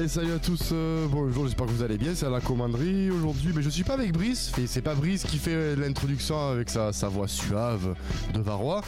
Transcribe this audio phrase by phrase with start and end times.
[0.00, 3.10] Et salut à tous, euh, bonjour, j'espère que vous allez bien, c'est à la commanderie
[3.10, 6.70] aujourd'hui, mais je suis pas avec Brice, et c'est pas Brice qui fait l'introduction avec
[6.70, 7.96] sa, sa voix suave
[8.32, 8.82] de Varois,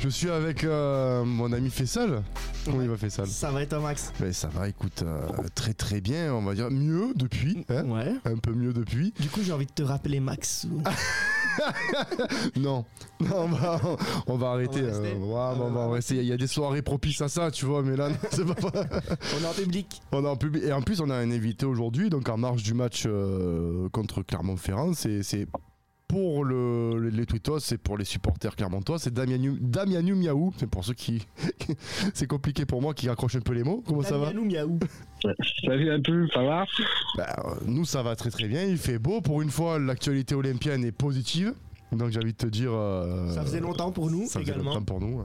[0.00, 2.20] je suis avec euh, mon ami Fessal.
[2.64, 4.12] Comment il va Fessal Ça va et toi Max?
[4.18, 7.84] Mais ça va, écoute, euh, très très bien, on va dire mieux depuis, hein?
[7.84, 8.14] Ouais.
[8.24, 9.14] un peu mieux depuis.
[9.20, 10.66] Du coup, j'ai envie de te rappeler Max.
[12.56, 12.84] Non,
[13.20, 13.80] non, on va,
[14.26, 14.82] on va arrêter.
[14.82, 16.16] On va rester euh, ouais, bon, on va rester.
[16.16, 18.54] Il y a des soirées propices à ça, tu vois, mais là, c'est pas.
[19.38, 20.00] On est en public.
[20.12, 20.64] On est en public.
[20.64, 24.22] Et en plus, on a un invité aujourd'hui, donc en marge du match euh, contre
[24.22, 24.92] Clermont-Ferrand.
[24.94, 25.46] C'est
[26.08, 28.98] pour le, les Twittos, c'est pour les supporters clermontois.
[28.98, 30.52] C'est Damianu, Damianu Miaou.
[30.56, 31.26] C'est pour ceux qui.
[32.14, 33.82] c'est compliqué pour moi qui raccroche un peu les mots.
[33.86, 34.78] Comment ça va Damianou Miaou.
[35.64, 36.64] Salut à tous, ça va
[37.16, 38.64] Bah, euh, Nous, ça va très très bien.
[38.64, 39.20] Il fait beau.
[39.20, 41.54] Pour une fois, l'actualité olympienne est positive.
[41.92, 42.72] Donc j'ai envie de te dire.
[42.72, 44.70] euh, Ça faisait longtemps pour nous ça faisait également.
[44.74, 45.24] longtemps pour nous.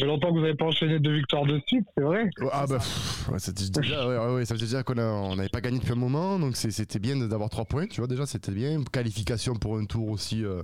[0.00, 2.78] Fait longtemps que vous n'avez pas enchaîné deux victoires de suite, c'est vrai Ah bah
[3.38, 7.66] ça veut dire qu'on n'avait pas gagné depuis un moment, donc c'était bien d'avoir trois
[7.66, 8.82] points, tu vois déjà c'était bien.
[8.90, 10.62] Qualification pour un tour aussi euh,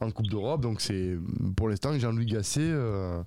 [0.00, 1.18] en Coupe d'Europe, donc c'est
[1.56, 3.22] pour l'instant Jean-Louis Gasset euh,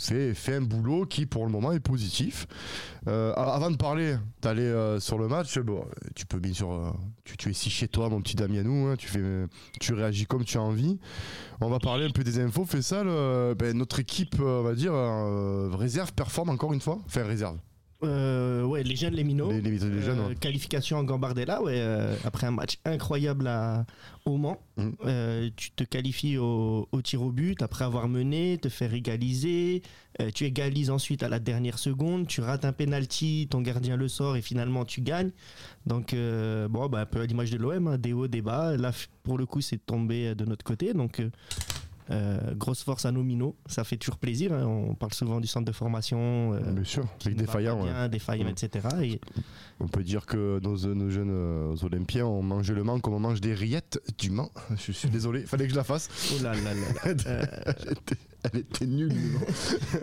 [0.00, 2.46] fait, un boulot qui pour le moment est positif.
[3.08, 6.90] Euh, avant de parler, d'aller euh, sur le match, bon, tu peux bien sûr, euh,
[7.24, 10.62] tu, es si chez toi mon petit Damianou, hein, tu, fais, réagis comme tu as
[10.62, 10.98] envie.
[11.60, 13.04] On va parler un peu des infos, fait ça,
[13.54, 14.92] ben, notre équipe, on va dire,
[15.78, 17.58] réserve performe encore une fois, enfin réserve.
[18.02, 19.50] Euh, ouais, les jeunes, les minots.
[19.50, 20.34] Les, les, les jeunes, Euh, ouais.
[20.34, 23.86] Qualification en Gambardella, ouais, euh, après un match incroyable à,
[24.26, 24.58] au Mans.
[24.76, 24.90] Mm.
[25.56, 29.82] Tu te qualifies au, au tir au but après avoir mené, te faire égaliser.
[30.34, 32.26] Tu égalises ensuite à la dernière seconde.
[32.26, 35.30] Tu rates un penalty, ton gardien le sort et finalement tu gagnes.
[35.86, 38.76] Donc, bon, bah, un peu à l'image de l'OM, hein, des hauts, des bas.
[38.76, 38.92] Là,
[39.22, 40.94] pour le coup, c'est tombé de notre côté.
[40.94, 41.22] Donc,
[42.10, 43.56] euh, grosse force à nos minots.
[43.66, 44.52] Ça fait toujours plaisir.
[44.52, 44.64] hein.
[44.66, 46.52] On parle souvent du centre de formation.
[46.54, 47.76] euh, Bien sûr, qui avec ne des va faillants.
[47.78, 47.90] pas ouais.
[47.92, 48.48] bien, défaillant, Mm.
[48.64, 48.88] etc.
[49.02, 49.20] Et
[49.80, 53.20] On peut dire que nos, nos jeunes euh, Olympiens ont mangé le Mans comme on
[53.20, 54.50] mange des rillettes du Mans.
[54.76, 56.08] Je suis désolé, fallait que je la fasse.
[56.38, 57.46] Oh là là là là.
[58.52, 59.12] elle, était, nulle.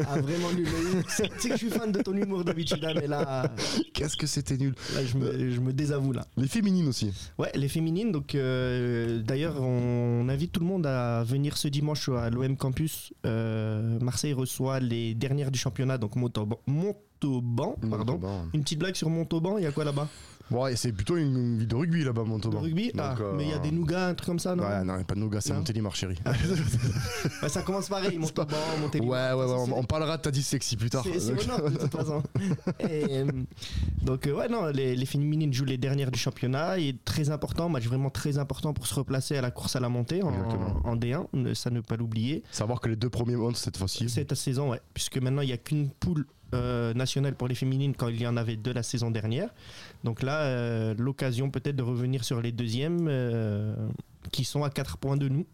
[0.08, 0.68] ah, vraiment nul.
[1.08, 3.52] Tu sais que je suis fan de ton humour d'habitude, mais là,
[3.94, 4.74] Qu'est-ce que c'était nul.
[4.96, 6.26] là je, me, je me désavoue là.
[6.38, 7.12] Les féminines aussi.
[7.38, 8.12] Ouais, les féminines.
[8.12, 13.14] Donc, euh, d'ailleurs, on invite tout le monde à venir ce dimanche à l'OM Campus.
[13.26, 16.60] Euh, Marseille reçoit les dernières du championnat, donc Montauban.
[16.68, 18.14] Montauban, pardon.
[18.14, 18.46] Montauban.
[18.54, 20.08] Une petite blague sur Montauban, il y a quoi là-bas?
[20.54, 22.60] Ouais, c'est plutôt une, une ville de rugby là-bas, Montauban.
[22.62, 22.92] rugby?
[22.94, 24.64] Donc, Ah, euh, mais il y a des nougats, un truc comme ça, non?
[24.64, 25.54] Ouais, non, pas de nougat, c'est.
[25.54, 26.18] Montélimar, chérie.
[27.42, 29.36] Ouais, Ça commence pareil, Montauban, Montélimar.
[29.38, 31.04] Ouais, ouais, ouais, on, on parlera de ta dyslexie plus tard.
[31.18, 32.22] C'est Donc, nord, de toute façon.
[32.80, 33.28] Et, euh,
[34.02, 36.80] donc, euh, ouais, non, les, les féminines jouent les dernières du championnat.
[36.80, 39.90] Et très important, match vraiment très important pour se replacer à la course à la
[39.90, 40.82] montée en, Exactement.
[40.84, 41.26] en D1.
[41.34, 42.44] ne- Ça ne pas l'oublier.
[42.52, 44.10] Savoir que les deux premiers montent cette fois-ci.
[44.10, 44.82] Cette saison, ouais.
[44.94, 48.28] Puisque maintenant, il n'y a qu'une poule euh, nationale pour les féminines quand il y
[48.28, 49.50] en avait deux la saison dernière.
[50.04, 53.76] Donc là, euh, l'occasion peut-être de revenir sur les deuxièmes euh,
[54.32, 55.46] qui sont à 4 points de nous.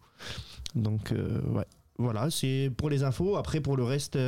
[0.74, 1.66] Donc, euh, ouais.
[1.98, 3.36] Voilà, c'est pour les infos.
[3.36, 4.18] Après, pour le reste,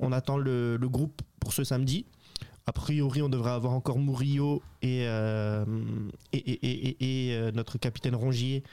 [0.00, 2.04] on attend le, le groupe pour ce samedi.
[2.66, 5.02] A priori, on devrait avoir encore Murillo et,
[6.32, 8.64] et, et- et- notre capitaine Rongier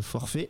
[0.00, 0.48] forfait.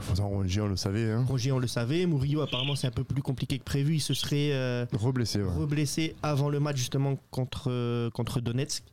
[0.00, 1.10] Façon, Rongier, on le savait.
[1.10, 1.24] Hein.
[1.28, 2.06] Rongier, on le savait.
[2.06, 3.94] Murillo, apparemment, c'est un peu plus compliqué que prévu.
[3.96, 5.52] Il se serait euh, Reblessé, ouais.
[5.52, 8.84] reblessé avant le match, justement, contre, euh, contre Donetsk.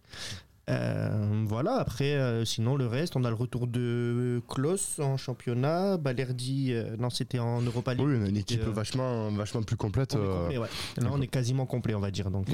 [0.69, 5.95] Euh, voilà, après, euh, sinon, le reste, on a le retour de Klos en championnat.
[5.97, 8.05] Balerdi, euh, non, c'était en Europa League.
[8.05, 10.17] Oui, a une équipe vachement, vachement plus complète.
[10.17, 10.67] Complet, ouais.
[10.97, 12.29] Là, on est quasiment complet, on va dire.
[12.29, 12.47] Donc,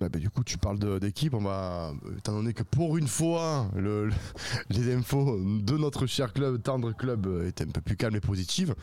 [0.00, 1.34] Bah, bah, du coup, tu parles d'équipe.
[1.34, 4.12] On va, étant donné que pour une fois, le, le-
[4.70, 8.74] les infos de notre cher club, tendre club, étaient un peu plus calmes et positives.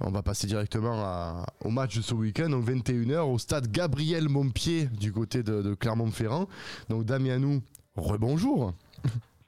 [0.00, 4.28] On va passer directement à- au match de ce week-end, donc 21h, au stade Gabriel
[4.28, 6.48] Montpied du côté de, de Clermont-Ferrand.
[6.88, 7.60] Donc Damianou,
[7.96, 8.74] rebonjour.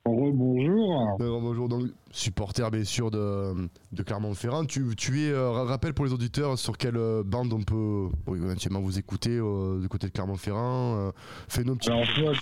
[0.04, 1.16] Rebonjour.
[1.20, 4.64] Euh, Rebonjour, donc supporter bien sûr de, de Clermont-Ferrand.
[4.64, 8.38] Tu, tu es, euh, rappelle pour les auditeurs sur quelle euh, bande on peut oui,
[8.42, 11.12] éventuellement vous écouter euh, du côté de Clermont-Ferrand.
[11.48, 12.32] Fais-nous un petit Alors, toi,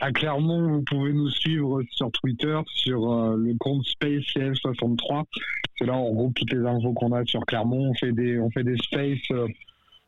[0.00, 2.98] à Clermont, vous pouvez nous suivre sur Twitter, sur
[3.36, 5.24] le compte SpaceCF63.
[5.78, 7.90] C'est là on regroupe toutes les infos qu'on a sur Clermont.
[7.90, 9.30] On fait des, on fait des spaces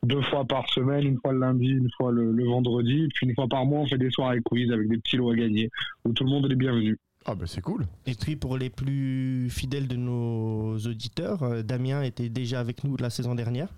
[0.05, 3.09] deux fois par semaine, une fois le lundi, une fois le, le vendredi.
[3.15, 5.35] Puis une fois par mois, on fait des soirées quiz avec des petits lots à
[5.37, 5.71] gagner
[6.05, 6.97] où tout le monde est les bienvenus.
[7.27, 7.85] Ah bah c'est cool.
[8.07, 12.97] Et puis pour les plus fidèles de nos auditeurs, euh, Damien était déjà avec nous
[12.97, 13.69] la saison dernière.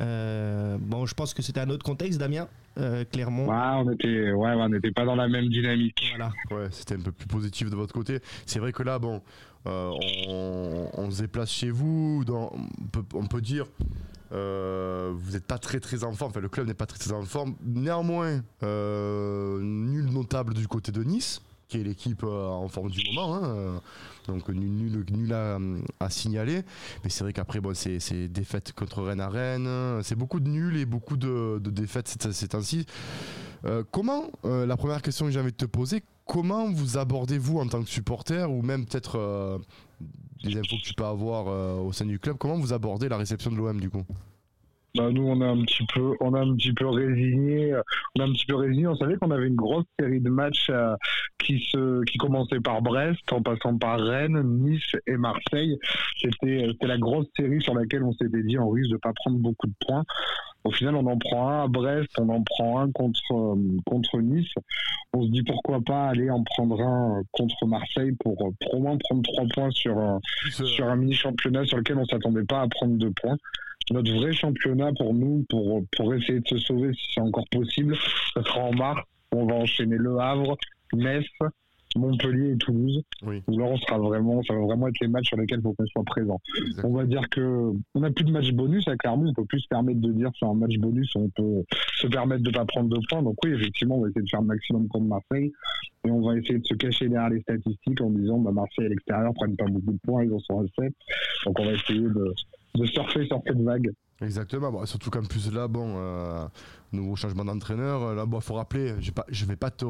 [0.00, 2.48] Euh, bon, je pense que c'était un autre contexte, Damien.
[2.76, 3.48] Euh, Clermont.
[3.48, 6.12] Ouais, on était, ouais, on n'était pas dans la même dynamique.
[6.16, 6.32] Voilà.
[6.50, 8.18] Ouais, c'était un peu plus positif de votre côté.
[8.44, 9.22] C'est vrai que là, bon,
[9.68, 9.92] euh,
[10.28, 12.24] on, on se déplace chez vous.
[12.26, 13.66] Dans, on, peut, on peut dire
[14.34, 17.12] euh, vous n'êtes pas très très en forme, enfin le club n'est pas très très
[17.12, 17.54] en forme.
[17.64, 23.34] Néanmoins, nul notable du côté de Nice, qui est l'équipe en forme du moment.
[23.36, 23.80] Hein,
[24.26, 26.62] donc nul, nul, à, signaler.
[27.04, 30.02] Mais c'est vrai qu'après, bon, c'est défaite contre Rennes à Rennes.
[30.02, 32.86] C'est beaucoup de nuls et beaucoup de, défaites ces temps-ci.
[33.92, 37.82] comment, la première question que j'ai envie de te poser, comment vous abordez-vous en tant
[37.82, 39.60] que supporter ou même peut-être
[40.44, 42.36] les infos que tu peux avoir euh, au sein du club.
[42.38, 44.04] Comment vous abordez la réception de l'OM du coup?
[44.94, 47.74] Bah, nous on a un petit peu on a un petit peu résigné
[48.16, 50.68] on a un petit peu résigné on savait qu'on avait une grosse série de matchs
[50.70, 50.94] euh,
[51.38, 55.78] qui se qui commençait par Brest en passant par Rennes Nice et Marseille
[56.20, 59.38] c'était c'était la grosse série sur laquelle on s'était dit on risque de pas prendre
[59.38, 60.04] beaucoup de points
[60.64, 63.54] au final, on en prend un à Brest, on en prend un contre, euh,
[63.84, 64.50] contre Nice.
[65.12, 68.96] On se dit pourquoi pas aller en prendre un contre Marseille pour, pour au moins
[68.96, 72.96] prendre trois points sur, un, sur un mini-championnat sur lequel on s'attendait pas à prendre
[72.96, 73.36] deux points.
[73.90, 77.96] Notre vrai championnat pour nous, pour, pour essayer de se sauver si c'est encore possible,
[78.32, 79.02] ça sera en mars.
[79.32, 80.56] On va enchaîner Le Havre,
[80.94, 81.26] Metz,
[81.96, 83.02] Montpellier et Toulouse.
[83.22, 83.42] Oui.
[83.48, 85.86] là, on sera vraiment, ça va vraiment être les matchs sur lesquels il faut qu'on
[85.86, 86.40] soit présent.
[86.82, 89.60] On va dire que on n'a plus de match bonus à Clermont, on peut plus
[89.60, 91.62] se permettre de dire c'est un match bonus, on peut
[91.96, 93.22] se permettre de pas prendre de points.
[93.22, 95.52] Donc oui, effectivement, on va essayer de faire le maximum contre Marseille
[96.04, 98.88] et on va essayer de se cacher derrière les statistiques en disant bah, Marseille à
[98.88, 100.92] l'extérieur prennent pas beaucoup de points, ils en sont à 7.
[101.46, 102.34] Donc on va essayer de,
[102.74, 103.92] de surfer sur cette vague.
[104.20, 106.46] Exactement, surtout qu'en plus là, bon, euh,
[106.92, 109.84] nouveau changement d'entraîneur, là, bon, faut rappeler, pas, je vais pas te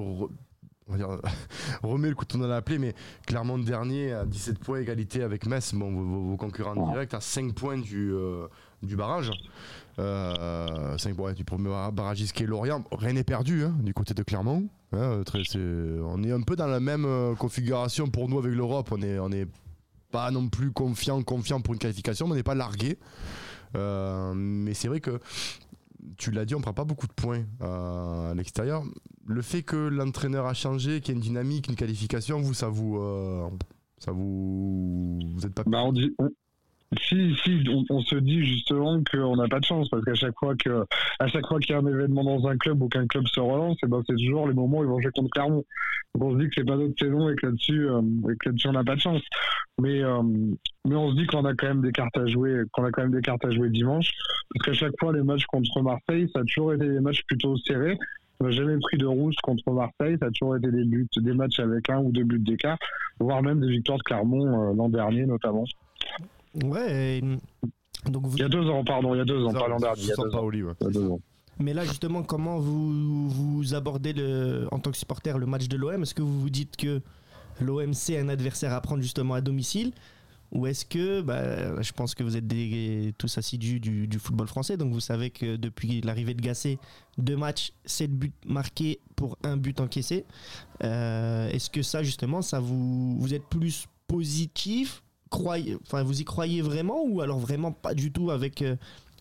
[0.86, 1.08] on va dire,
[1.82, 2.94] remet le couteau dans la plaie, mais
[3.26, 7.78] clairement dernier à 17 points, égalité avec Metz, bon, vos, concurrents directs, à 5 points
[7.78, 8.46] du, euh,
[8.82, 9.30] du barrage.
[9.98, 12.84] Euh, 5 points du premier barrage qui est Lorient.
[12.92, 14.68] Rien n'est perdu hein, du côté de Clermont.
[14.92, 18.90] Hein, très, on est un peu dans la même euh, configuration pour nous avec l'Europe.
[18.92, 19.46] On n'est on est
[20.14, 23.00] pas non plus confiant, confiant pour une qualification, mais on n'est pas largué.
[23.74, 25.18] Euh, mais c'est vrai que
[26.16, 28.84] tu l'as dit, on prend pas beaucoup de points euh, à l'extérieur.
[29.26, 32.68] Le fait que l'entraîneur a changé, qu'il y ait une dynamique, une qualification, vous, ça
[32.68, 33.48] vous, euh,
[33.98, 35.64] ça vous, vous êtes pas.
[35.66, 36.14] Bah, on, dit,
[37.00, 40.54] si, si, on, se dit justement qu'on n'a pas de chance parce qu'à chaque fois
[40.54, 40.84] que,
[41.26, 43.76] chaque fois qu'il y a un événement dans un club ou qu'un club se relance,
[43.76, 45.64] et eh ben c'est toujours les moments où ils vont jouer contre Clermont.
[46.14, 48.72] Donc on se dit que c'est pas notre saison et que là-dessus, euh, là on
[48.72, 49.22] n'a pas de chance.
[49.80, 50.22] Mais, euh,
[50.84, 53.02] mais on se dit qu'on a quand même des cartes à jouer, qu'on a quand
[53.02, 54.12] même des cartes à jouer dimanche,
[54.52, 57.56] parce qu'à chaque fois les matchs contre Marseille, ça a toujours été des matchs plutôt
[57.56, 57.98] serrés.
[58.40, 60.16] On n'a jamais pris de rouge contre Marseille.
[60.20, 62.78] Ça a toujours été des buts, des matchs avec un ou deux buts d'écart,
[63.20, 65.64] voire même des victoires de Clermont euh, l'an dernier notamment.
[66.62, 67.20] Ouais.
[68.06, 68.36] Donc vous...
[68.36, 70.02] Il y a deux ans, pardon, il y a deux ans, pas l'an dernier.
[70.02, 71.20] Il y a deux ans.
[71.58, 75.76] Mais là, justement, comment vous, vous abordez le, en tant que supporter le match de
[75.76, 77.00] l'OM Est-ce que vous vous dites que
[77.60, 79.92] l'OM c'est un adversaire à prendre justement à domicile?
[80.52, 84.46] Ou est-ce que, bah, je pense que vous êtes des, tous assidus du, du, football
[84.46, 86.78] français, donc vous savez que depuis l'arrivée de Gasset,
[87.18, 90.24] deux matchs, sept buts marqués pour un but encaissé.
[90.84, 95.02] Euh, est-ce que ça, justement, ça vous, vous êtes plus positif
[96.02, 98.76] vous y croyez vraiment ou alors vraiment pas du tout avec euh,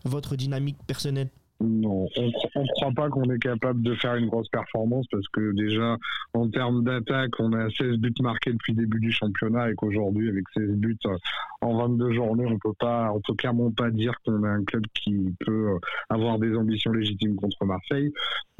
[0.05, 1.29] votre dynamique personnelle?
[1.63, 5.97] On ne croit pas qu'on est capable de faire une grosse performance parce que déjà,
[6.33, 10.29] en termes d'attaque, on a 16 buts marqués depuis le début du championnat et qu'aujourd'hui,
[10.29, 11.17] avec 16 buts euh,
[11.61, 14.83] en 22 journées, on peut pas, on peut clairement pas dire qu'on a un club
[14.93, 15.79] qui peut euh,
[16.09, 18.11] avoir des ambitions légitimes contre Marseille.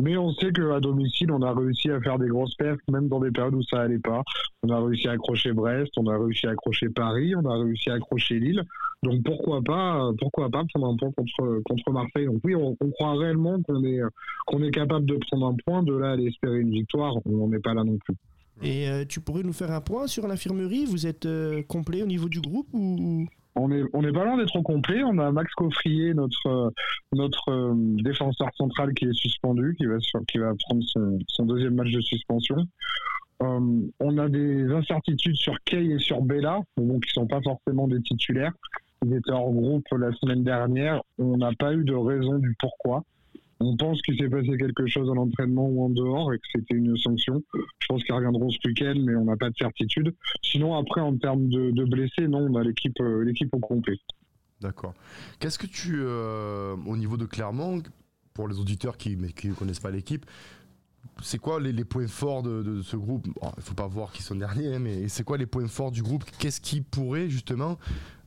[0.01, 3.19] Mais on sait qu'à domicile, on a réussi à faire des grosses pertes, même dans
[3.19, 4.23] des périodes où ça allait pas.
[4.63, 7.89] On a réussi à accrocher Brest, on a réussi à accrocher Paris, on a réussi
[7.89, 8.63] à accrocher Lille.
[9.03, 12.25] Donc pourquoi pas, pourquoi pas prendre un point contre, contre Marseille.
[12.25, 12.55] Donc oui,
[12.93, 13.99] croit réellement qu'on est,
[14.45, 17.15] qu'on est capable de prendre un point, de là aller espérer une victoire.
[17.25, 18.15] On n'est pas là non plus.
[18.61, 20.85] Et euh, tu pourrais nous faire un point sur l'infirmerie?
[20.85, 24.37] Vous êtes euh, complet au niveau du groupe ou on est, on est pas loin
[24.37, 25.03] d'être complet.
[25.03, 26.73] On a Max Coffrier, notre,
[27.11, 27.73] notre euh,
[28.03, 29.97] défenseur central qui est suspendu, qui va,
[30.27, 32.67] qui va prendre son, son deuxième match de suspension.
[33.39, 38.01] on a des incertitudes sur Kay et sur Bella, donc qui sont pas forcément des
[38.01, 38.53] titulaires.
[39.05, 41.01] Ils étaient hors groupe la semaine dernière.
[41.17, 43.03] On n'a pas eu de raison du pourquoi.
[43.59, 46.75] On pense qu'il s'est passé quelque chose à l'entraînement ou en dehors et que c'était
[46.75, 47.41] une sanction.
[47.79, 50.13] Je pense qu'ils reviendront ce week-end, mais on n'a pas de certitude.
[50.41, 53.97] Sinon, après, en termes de, blessés, non, on a l'équipe, euh, l'équipe au complet.
[54.59, 54.93] D'accord.
[55.39, 57.81] Qu'est-ce que tu, euh, au niveau de Clermont,
[58.33, 60.25] pour les auditeurs qui ne connaissent pas l'équipe,
[61.21, 63.27] c'est quoi les, points forts de, ce groupe?
[63.27, 65.91] Il ne faut pas voir qui sont derniers, hein, mais c'est quoi les points forts
[65.91, 66.23] du groupe?
[66.39, 67.77] Qu'est-ce qui pourrait justement,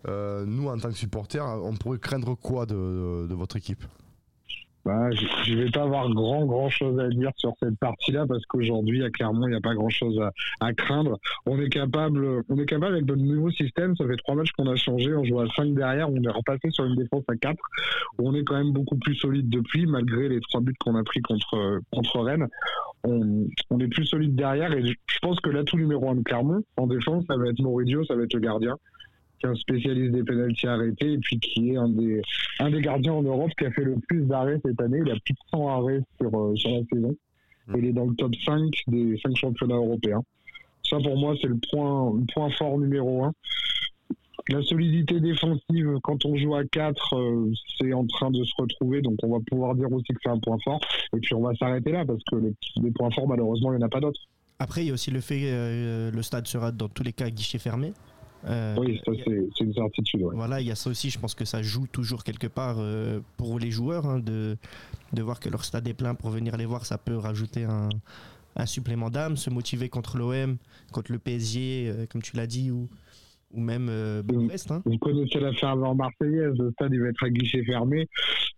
[0.07, 3.85] nous en tant que supporters, on pourrait craindre quoi de, votre équipe?
[4.85, 8.47] Bah, je ne vais pas avoir grand grand chose à dire sur cette partie-là parce
[8.47, 10.17] qu'aujourd'hui à Clermont il n'y a pas grand chose
[10.61, 11.19] à, craindre.
[11.45, 13.97] On est capable, on est capable avec notre nouveau système.
[13.97, 15.13] Ça fait trois matchs qu'on a changé.
[15.13, 16.09] On joue à 5 derrière.
[16.09, 17.59] On est repassé sur une défense à 4
[18.19, 21.21] on est quand même beaucoup plus solide depuis malgré les trois buts qu'on a pris
[21.21, 22.49] contre contre Rennes.
[23.05, 26.87] On, est plus solide derrière et je pense que l'atout numéro un de Clermont en
[26.87, 28.77] défense ça va être Moridio, ça va être le gardien
[29.39, 32.23] qui est un spécialiste des pénalties arrêtés et puis qui est un des,
[32.61, 35.01] un des gardiens en Europe qui a fait le plus d'arrêts cette année.
[35.05, 37.17] Il a plus de 100 arrêts sur, euh, sur la saison.
[37.69, 37.75] Mm.
[37.79, 40.23] il est dans le top 5 des 5 championnats européens.
[40.89, 43.33] Ça, pour moi, c'est le point, le point fort numéro 1.
[44.49, 49.03] La solidité défensive, quand on joue à 4, euh, c'est en train de se retrouver.
[49.03, 50.79] Donc, on va pouvoir dire aussi que c'est un point fort.
[51.17, 53.87] Et puis, on va s'arrêter là parce que les, points forts, malheureusement, il n'y en
[53.87, 54.21] a pas d'autres.
[54.61, 57.13] Après, il y a aussi le fait que euh, le stade sera dans tous les
[57.13, 57.93] cas guichet fermé.
[58.47, 60.23] Euh, oui, ça c'est une certitude.
[60.33, 61.11] Voilà, il y a ça aussi.
[61.11, 64.57] Je pense que ça joue toujours quelque part euh, pour les joueurs hein, de,
[65.13, 66.87] de voir que leur stade est plein pour venir les voir.
[66.87, 67.89] Ça peut rajouter un,
[68.57, 70.57] un supplément d'âme, se motiver contre l'OM,
[70.93, 72.89] contre le PSG, euh, comme tu l'as dit, ou,
[73.53, 74.23] ou même euh,
[74.71, 74.83] Hein.
[74.85, 78.09] Vous connaissez la ferveur marseillaise, le stade il va être à guichet fermé,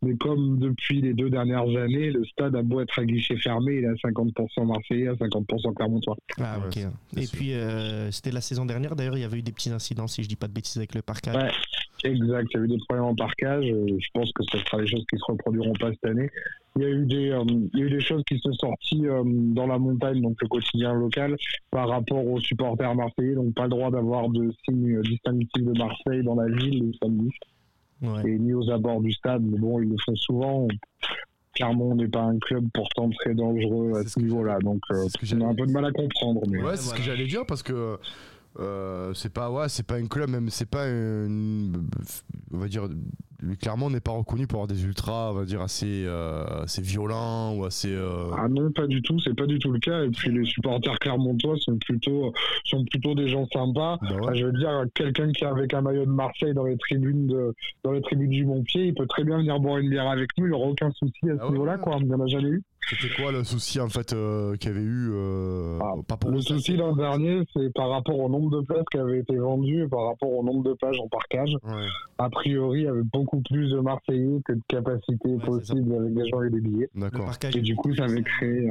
[0.02, 3.76] mais comme depuis les deux dernières années, le stade a beau être à guichet fermé,
[3.76, 6.16] il est à 50% marseillais, à 50% clermontois.
[6.38, 6.78] Ah ok.
[7.16, 10.06] Et puis euh, c'était la saison dernière d'ailleurs, il y avait eu des petits incidents,
[10.06, 11.36] si je dis pas de bêtises, avec le parcage.
[11.36, 11.50] Ouais,
[12.04, 14.86] exact, il y a eu des problèmes en parcage, je pense que ce sera des
[14.86, 16.30] choses qui se reproduiront pas cette année.
[16.76, 19.06] Il y a eu des, euh, il y a eu des choses qui sont sorties
[19.06, 21.36] euh, dans la montagne, donc le quotidien local,
[21.70, 26.22] par rapport aux supporters marseillais, donc pas le droit d'avoir de signes distinctifs de Marseille
[26.22, 27.30] dans la ville le samedi.
[28.24, 30.68] Et ni aux abords du stade, mais bon, ils le font souvent.
[31.56, 35.46] Clermont n'est pas un club pourtant très dangereux à ce, niveau-là, donc euh, on a
[35.46, 36.42] un peu de mal à comprendre.
[36.48, 36.62] Mais...
[36.62, 37.98] Ouais, c'est ce que j'allais dire parce que
[38.60, 41.88] euh, c'est pas ouais, c'est pas un club même c'est pas une,
[42.52, 42.88] on va dire
[43.60, 46.82] clairement on n'est pas reconnu pour avoir des ultras on va dire assez euh, assez
[46.82, 50.02] violents ou assez euh, ah non pas du tout c'est pas du tout le cas.
[50.02, 52.32] Et puis les supporters clermontois sont plutôt
[52.64, 53.98] sont plutôt des gens sympas.
[54.02, 57.28] Bah je veux dire quelqu'un qui est avec un maillot de Marseille dans les tribunes
[57.28, 60.30] de dans les tribunes du Montpied il peut très bien venir boire une bière avec
[60.36, 61.98] nous il n'y aura aucun souci à ce ah niveau là quoi.
[62.00, 64.84] N'y en a jamais eu c'était quoi le souci en fait euh, qu'il y avait
[64.84, 68.64] eu euh, ah, pas pour Le souci l'an dernier, c'est par rapport au nombre de
[68.64, 71.54] places qui avaient été vendues et par rapport au nombre de pages en parkage.
[72.18, 76.28] A priori, il y avait beaucoup plus de Marseillais que de capacité possible avec des
[76.28, 76.90] gens et des billets.
[76.94, 77.30] D'accord.
[77.54, 78.70] Et du coup, ça avait créé.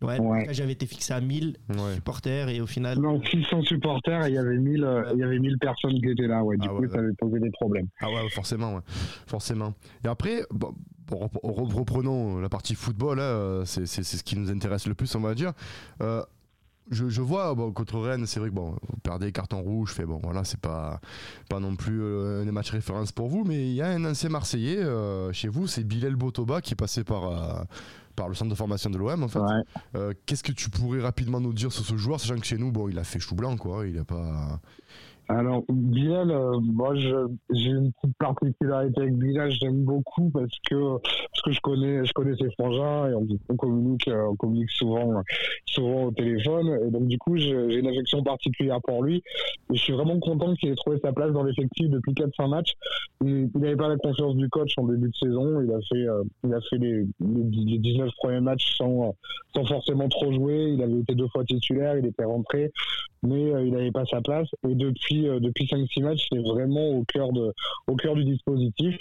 [0.00, 0.46] Ouais, ouais.
[0.50, 1.56] j'avais été fixé à 1000
[1.94, 2.98] supporters et au final.
[2.98, 6.08] Non, 600 supporters et il y avait 1000, euh, il y avait 1000 personnes qui
[6.08, 6.56] étaient là, ouais.
[6.56, 7.88] Du ah coup, ça avait posé des problèmes.
[8.00, 8.82] Ah ouais, forcément, ouais.
[9.26, 9.74] Forcément.
[10.04, 10.72] Et après, bon,
[11.10, 15.52] reprenons la partie football, hein, c'est ce qui nous intéresse le plus, on va dire.
[16.00, 16.22] Euh,
[16.90, 20.20] je, vois bon, contre Rennes, c'est vrai que bon, vous perdez carton rouge, fait bon
[20.22, 21.00] voilà, c'est pas
[21.50, 24.30] pas non plus euh, un match référence pour vous, mais il y a un ancien
[24.30, 27.66] Marseillais euh, chez vous, c'est Bilal Botoba qui est passé par
[28.16, 29.40] par le centre de formation de l'OM en fait.
[30.24, 32.88] Qu'est-ce que tu pourrais rapidement nous dire sur ce joueur, sachant que chez nous, bon,
[32.88, 34.60] il a fait chou blanc quoi, il a pas
[35.28, 41.42] alors, Bilal, euh, moi, j'ai une petite particularité avec Bilal, j'aime beaucoup parce que, parce
[41.44, 45.22] que je connais, je connais ses frangins et on, communique, euh, on communique souvent,
[45.66, 46.78] souvent au téléphone.
[46.86, 49.22] Et donc, du coup, j'ai une affection particulière pour lui.
[49.70, 52.72] Et je suis vraiment content qu'il ait trouvé sa place dans l'effectif depuis 4-5 matchs.
[53.22, 55.60] Il n'avait pas la confiance du coach en début de saison.
[55.60, 59.14] Il a fait, euh, il a fait les, les, 19 premiers matchs sans,
[59.54, 60.70] sans forcément trop jouer.
[60.72, 62.70] Il avait été deux fois titulaire, il était rentré,
[63.22, 64.48] mais il n'avait pas sa place.
[64.66, 67.52] Et depuis, depuis, 5-6 matchs, c'est vraiment au cœur, de,
[67.86, 68.96] au cœur du dispositif.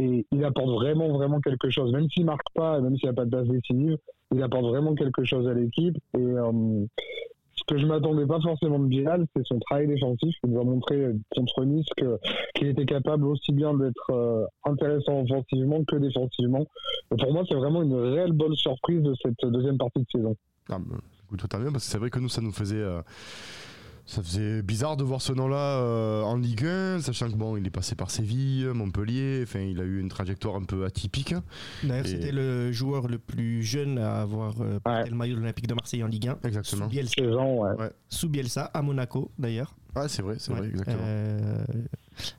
[0.00, 1.92] Et il apporte vraiment, vraiment quelque chose.
[1.92, 3.96] Même s'il marque pas, même s'il n'y a pas de base décisive,
[4.34, 5.96] il apporte vraiment quelque chose à l'équipe.
[6.18, 6.84] Et euh,
[7.54, 10.34] ce que je m'attendais pas forcément de Bilal, c'est son travail défensif.
[10.42, 11.86] Il nous a montré contre Nice
[12.54, 16.66] qu'il était capable aussi bien d'être euh, intéressant offensivement que défensivement.
[17.12, 20.36] Et pour moi, c'est vraiment une réelle bonne surprise de cette deuxième partie de saison.
[20.68, 22.76] Ah, bah, écoute, bien, parce que c'est vrai que nous, ça nous faisait.
[22.76, 23.00] Euh,
[24.06, 27.66] ça faisait bizarre de voir ce nom-là euh, en Ligue 1, sachant que bon, il
[27.66, 31.34] est passé par Séville, Montpellier, enfin, il a eu une trajectoire un peu atypique.
[31.82, 35.66] D'ailleurs, c'était le joueur le plus jeune à avoir euh, porté le maillot de l'Olympique
[35.66, 36.38] de Marseille en Ligue 1.
[36.44, 36.84] Exactement.
[36.84, 37.90] Sous Bielsa, ouais.
[38.10, 39.74] Sous Bielsa à Monaco, d'ailleurs.
[39.96, 40.98] Ouais, c'est vrai, c'est vrai, exactement.
[41.00, 41.64] Euh,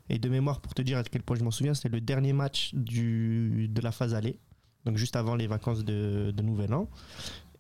[0.10, 2.34] et de mémoire, pour te dire à quel point je m'en souviens, c'était le dernier
[2.34, 4.40] match du, de la phase allée,
[4.86, 6.90] donc juste avant les vacances de, de Nouvel An.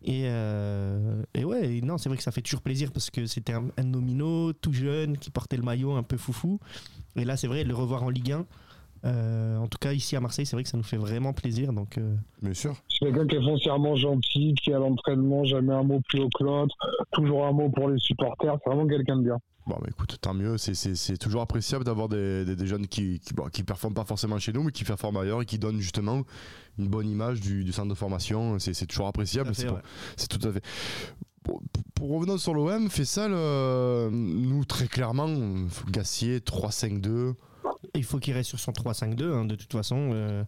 [0.05, 3.53] Et, euh, et ouais, non, c'est vrai que ça fait toujours plaisir parce que c'était
[3.53, 6.59] un, nomino tout jeune qui portait le maillot un peu foufou.
[7.15, 8.45] Et là, c'est vrai, le revoir en Ligue 1.
[9.05, 11.73] Euh, en tout cas, ici à Marseille, c'est vrai que ça nous fait vraiment plaisir.
[11.73, 12.75] Donc, euh, Bien sûr.
[12.87, 16.43] C'est quelqu'un qui est foncièrement gentil, qui à l'entraînement jamais un mot plus haut que
[16.43, 16.75] l'autre,
[17.11, 18.57] toujours un mot pour les supporters.
[18.63, 19.39] C'est vraiment quelqu'un de bien.
[19.67, 20.57] Bon, écoute, tant mieux.
[20.57, 24.53] C'est toujours appréciable d'avoir des, des, jeunes qui qui, bon, qui performent pas forcément chez
[24.53, 26.21] nous, mais qui performent ailleurs et qui donnent justement
[26.77, 28.59] une bonne image du, du centre de formation.
[28.59, 29.55] C'est toujours appréciable.
[29.55, 29.81] C'est ouais.
[30.29, 30.63] tout à fait.
[31.43, 31.61] Pour,
[31.95, 35.27] pour revenir sur l'OM, fait ça, le, nous très clairement,
[35.89, 37.33] Gassier 3-5-2.
[37.93, 40.09] Il faut qu'il reste sur son 3-5-2, hein, de toute façon.
[40.13, 40.43] Euh,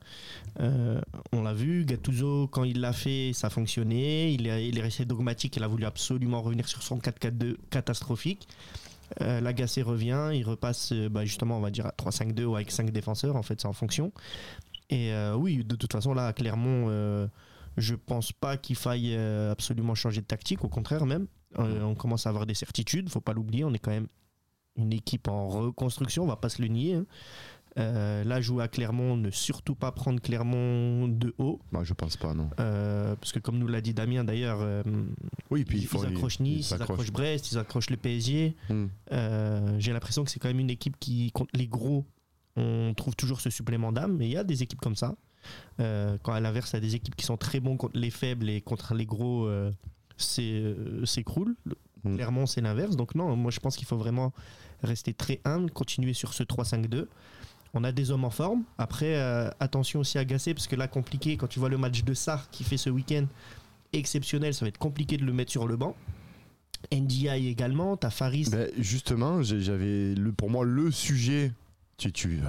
[0.60, 4.32] euh, on l'a vu, Gattuso, quand il l'a fait, ça a fonctionné.
[4.32, 8.48] Il il est resté dogmatique, il a voulu absolument revenir sur son 4-4-2 catastrophique.
[9.22, 12.72] Euh, Lagacé revient, il repasse euh, bah, justement, on va dire, à 3-5-2 ou avec
[12.72, 14.12] 5 défenseurs, en fait, c'est en fonction.
[14.90, 17.28] Et euh, oui, de toute façon, là, à Clermont, euh,
[17.78, 21.28] je pense pas qu'il faille absolument changer de tactique, au contraire même.
[21.58, 24.08] On commence à avoir des certitudes, faut pas l'oublier, on est quand même
[24.76, 26.96] une équipe en reconstruction, on va pas se le nier.
[26.96, 27.06] Hein.
[27.78, 31.60] Euh, là, jouer à Clermont, ne surtout pas prendre Clermont de haut.
[31.72, 32.50] Bah, je pense pas, non.
[32.60, 34.82] Euh, parce que comme nous l'a dit Damien d'ailleurs, euh,
[35.52, 37.98] oui, puis ils, il faut, ils accrochent Nice, il ils accrochent Brest, ils accrochent le
[37.98, 38.56] PSG.
[38.70, 38.88] Hmm.
[39.78, 42.06] J'ai l'impression que c'est quand même une équipe qui, contre les gros,
[42.56, 45.16] on trouve toujours ce supplément d'âme, mais il y a des équipes comme ça.
[45.78, 48.50] Quand à l'inverse, il y a des équipes qui sont très bons contre les faibles
[48.50, 49.48] et contre les gros,
[50.18, 51.56] c'est s'écroulent.
[52.04, 52.16] Mm.
[52.16, 52.96] Clairement, c'est l'inverse.
[52.96, 54.34] Donc non, moi je pense qu'il faut vraiment
[54.82, 57.08] rester très humble, continuer sur ce 3-5-2.
[57.78, 58.64] On a des hommes en forme.
[58.80, 62.04] Après, euh, attention aussi à Gassé, parce que là, compliqué, quand tu vois le match
[62.04, 63.26] de Sar qui fait ce week-end,
[63.94, 65.96] exceptionnel, ça va être compliqué de le mettre sur le banc.
[66.92, 68.50] NDI également, t'as Faris.
[68.52, 71.52] Ben, justement, j'avais pour moi le sujet.
[72.00, 72.40] Tu, tu,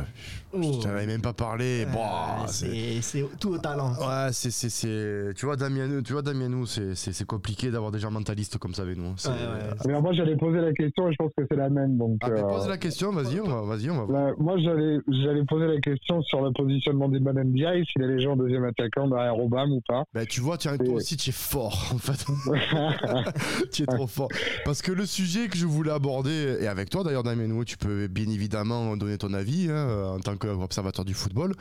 [0.53, 0.61] Oh.
[0.63, 1.85] je t'en avais même pas parlé.
[1.87, 2.67] Euh, Bah, c'est-
[3.01, 3.93] c'est c'est tout au talent.
[3.95, 7.91] Ouais, c'est, c'est, c'est- tu vois, Damien, tu vois, Damien, c'est, c'est, c'est compliqué d'avoir
[7.91, 9.15] des gens mentalistes comme ça avec nous.
[9.17, 9.75] C'est- Ouais, ouais.
[9.87, 11.97] Mais moi, j'allais poser la question et je pense que c'est la même.
[11.97, 14.27] Donc, Ah, euh, pose la question, vas-y, on va, vas-y, on va voir.
[14.27, 18.29] là, moi, j'allais, j'allais poser la question sur le positionnement d'Iman Ndiaye, s'il est déjà
[18.29, 20.05] en deuxième attaquant derrière Obama ou pas.
[20.13, 22.23] Ben, tu vois, tiens, toi aussi, tu es fort, en fait.
[23.73, 24.29] tu es trop fort.
[24.67, 28.09] Parce que le sujet que je voulais aborder, et avec toi d'ailleurs, Damien, tu peux
[28.09, 29.38] bien évidemment donner ton avis
[29.71, 31.55] hein, en tant qu'observateur du football,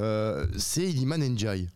[0.00, 1.68] euh, c'est Iliman Ndiaye.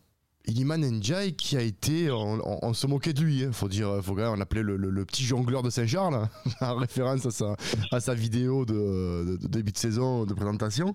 [0.48, 3.98] Iliman Ndiaye qui a été, on, on- on se moquait de lui, il faut dire,
[4.02, 7.56] faut on l'appelait le, le- le petit jongleur de Saint-Charles, hein, en référence à sa,
[7.90, 10.94] à sa vidéo de, de- de début de saison, de présentation,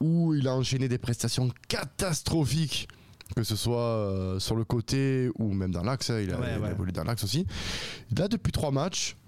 [0.00, 2.88] où il a enchaîné des prestations catastrophiques
[3.36, 6.46] que ce soit euh, sur le côté ou même dans l'axe, hein, il, a, Ouais,
[6.50, 6.70] il a ouais.
[6.70, 7.46] évolué dans l'axe aussi.
[8.16, 9.18] Là, depuis trois matchs,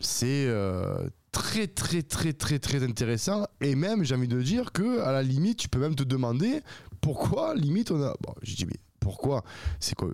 [0.00, 5.00] c'est euh, très très très très très intéressant et même j'ai envie de dire que
[5.00, 6.60] à la limite tu peux même te demander
[7.00, 9.42] pourquoi limite on a bon je dis mais pourquoi?
[9.80, 10.04] C'est que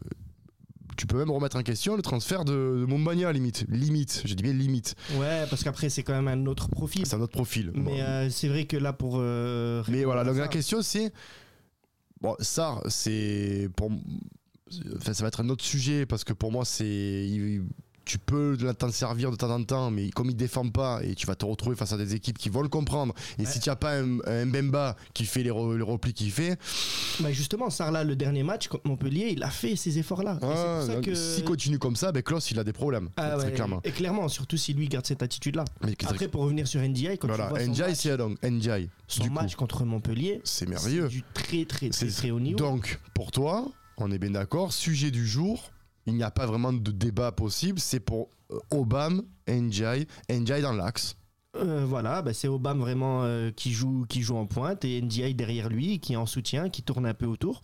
[0.97, 4.43] tu peux même remettre en question le transfert de, de Montbagna limite limite je dis
[4.43, 7.05] bien limite Ouais, parce qu'après, c'est quand même un autre profil.
[7.07, 7.83] c'est un autre profil Bon.
[7.85, 9.17] Mais euh, c'est vrai que là, pour.
[9.19, 11.13] euh, Mais voilà, donc ça- la question c'est.
[12.21, 13.69] Bon, ça, c'est.
[13.77, 13.93] Pour...
[14.97, 17.29] Enfin, ça va être un autre sujet parce que pour moi, c'est.
[18.09, 21.27] Tu peux t'en servir de temps en temps, mais comme il défend pas et tu
[21.27, 23.13] vas te retrouver face à des équipes qui vont le comprendre.
[23.39, 26.31] Et si tu n'as pas un, un Bemba qui fait les, re- les replis qu'il
[26.33, 26.59] fait,
[27.21, 30.39] Bah justement, Sarla, le dernier match contre Montpellier, il a fait ces efforts-là.
[30.41, 31.15] Ah, que.
[31.15, 33.11] s'il continue comme ça, ben Klaus, il a des problèmes.
[33.19, 33.81] Ah très ouais, clairement.
[33.85, 35.67] Et clairement, surtout si lui garde cette attitude-là.
[36.07, 38.39] Après, pour revenir sur NDI, quand voilà, tu vois son match, c'est donc
[39.07, 41.09] son du coup, match contre Montpellier, c'est merveilleux.
[41.09, 42.57] du très très très, C'est- très haut niveau.
[42.57, 43.67] Donc, pour toi,
[43.99, 45.71] on est bien d'accord, sujet du jour,
[46.09, 50.73] il n'y a pas vraiment de débat possible, c'est pour euh, Obama, Njai, Njai dans
[50.73, 51.17] l'axe.
[51.57, 55.35] Euh, voilà, bah, c'est Obama vraiment euh, qui, joue, qui joue en pointe et NDI
[55.35, 57.63] derrière lui, qui est en soutien, qui tourne un peu autour.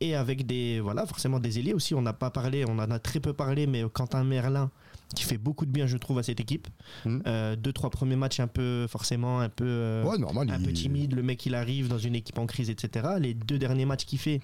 [0.00, 1.94] Et avec des, voilà, forcément des ailiers aussi.
[1.94, 4.70] On n'a pas parlé, on en a très peu parlé, mais Quentin Merlin,
[5.16, 6.68] qui fait beaucoup de bien, je trouve, à cette équipe.
[7.06, 10.50] Euh, deux, trois premiers matchs un peu, forcément, un peu, Ouais, normal.
[10.50, 11.14] un il- peu timide.
[11.14, 13.06] Le mec, il arrive dans une équipe en crise, etc.
[13.18, 14.40] Les deux derniers matchs qu'il fait,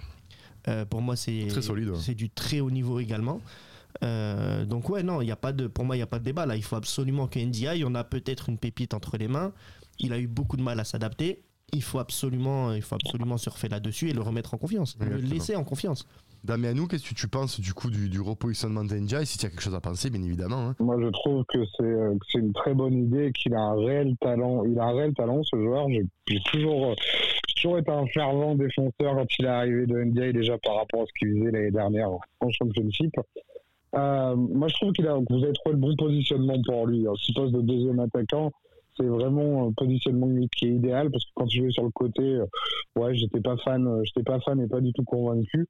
[0.67, 1.97] euh, pour moi, c'est Très solide, ouais.
[1.99, 3.41] C'est du très haut niveau également.
[4.03, 6.19] Euh, donc ouais, non, il y a pas de, pour moi, il n'y a pas
[6.19, 6.55] de débat là.
[6.55, 9.51] Il faut absolument que NDI, on a peut-être une pépite entre les mains.
[9.99, 11.41] Il a eu beaucoup de mal à s'adapter.
[11.73, 15.55] Il faut absolument, il faut absolument surfer là-dessus et le remettre en confiance, le laisser
[15.55, 16.05] en confiance.
[16.43, 19.61] Damianou, qu'est-ce que tu penses du coup du, du repositionnement d'Njai Si tu as quelque
[19.61, 20.69] chose à penser, bien évidemment.
[20.69, 20.75] hein.
[20.79, 23.75] Moi, je trouve que c'est euh, que c'est une très bonne idée, qu'il a un
[23.75, 24.63] réel talent.
[24.65, 25.85] Il a un réel talent, ce joueur.
[26.27, 26.95] J'ai toujours,
[27.55, 31.05] toujours été un fervent défenseur quand il est arrivé de NBA, déjà par rapport à
[31.05, 33.13] ce qu'il faisait l'année dernière en championship.
[33.95, 37.07] Euh, moi, je trouve qu'il a, vous avez trouvé le bon positionnement pour lui.
[37.07, 38.51] En ce poste de deuxième attaquant,
[39.01, 42.21] c'est vraiment un positionnement qui est idéal parce que quand tu jouais sur le côté,
[42.21, 42.45] euh,
[42.95, 45.67] ouais, j'étais pas fan, euh, j'étais pas fan et pas du tout convaincu.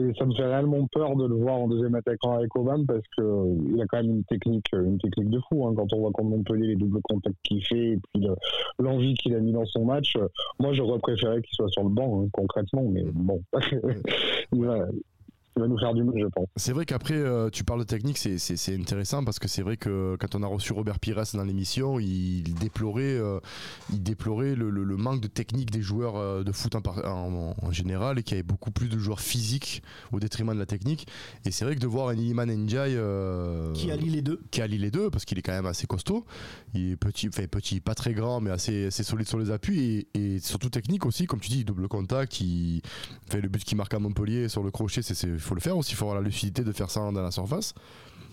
[0.00, 3.02] Et ça me fait réellement peur de le voir en deuxième attaquant avec Obama parce
[3.18, 5.66] que euh, il a quand même une technique, une technique de fou.
[5.66, 8.34] hein, quand on voit contre Montpellier les doubles contacts qu'il fait et puis le-
[8.78, 10.16] l'envie qu'il a mis dans son match.
[10.58, 13.42] Moi, j'aurais préféré qu'il soit sur le banc hein, concrètement, mais bon,
[15.56, 16.46] va nous faire du mal, je pense.
[16.56, 19.62] C'est vrai qu'après, euh, tu parles de technique, c'est- c'est c'est intéressant parce que c'est
[19.62, 23.40] vrai que quand on a reçu Robert Pires dans l'émission, il déplorait, euh,
[23.92, 27.04] il déplorait le, le- le manque de technique des joueurs euh, de foot en, par-
[27.04, 29.82] en- en général et qu'il y avait beaucoup plus de joueurs physiques
[30.12, 31.06] au détriment de la technique.
[31.44, 34.62] Et c'est vrai que de voir un Iliman Ndiaye euh, Qui allie les deux qui
[34.62, 36.24] allie les deux parce qu'il est quand même assez costaud.
[36.74, 40.06] Il est petit, enfin petit, pas très grand, mais assez, assez solide sur les appuis
[40.14, 42.40] et, et surtout technique aussi, comme tu dis, double contact.
[42.40, 42.82] Il
[43.28, 45.76] fait le but qui marque à Montpellier sur le crochet, c'est, il faut le faire
[45.76, 47.74] aussi, il faut avoir la lucidité de faire ça dans la surface.